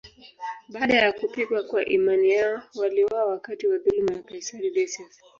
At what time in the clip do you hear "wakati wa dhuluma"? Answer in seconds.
3.25-4.13